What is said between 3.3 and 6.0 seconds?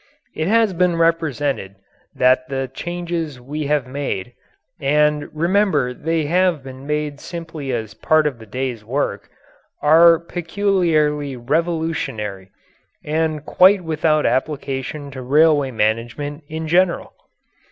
we have made and remember